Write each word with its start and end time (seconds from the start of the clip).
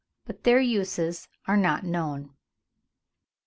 but 0.25 0.43
their 0.45 0.59
uses 0.59 1.27
are 1.47 1.55
not 1.55 1.83
known. 1.83 2.33